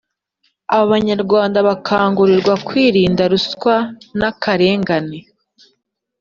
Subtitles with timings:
[0.79, 3.75] abanyarwanda bakangurirwa kwirinda ruswa
[4.17, 5.19] n’akarengane.